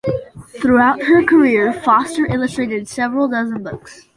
Throughout 0.59 1.03
her 1.03 1.23
career 1.23 1.71
Foster 1.71 2.25
illustrated 2.25 2.87
several 2.87 3.27
dozen 3.27 3.61
books. 3.61 4.07